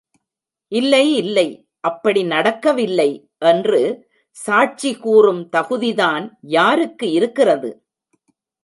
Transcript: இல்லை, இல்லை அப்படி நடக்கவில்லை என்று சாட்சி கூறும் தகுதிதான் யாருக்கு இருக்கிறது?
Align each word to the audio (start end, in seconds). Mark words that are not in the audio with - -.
இல்லை, 0.71 1.05
இல்லை 1.15 1.47
அப்படி 1.79 2.23
நடக்கவில்லை 2.23 3.09
என்று 3.37 3.81
சாட்சி 4.37 4.91
கூறும் 4.97 5.49
தகுதிதான் 5.57 6.25
யாருக்கு 6.41 7.11
இருக்கிறது? 7.11 7.69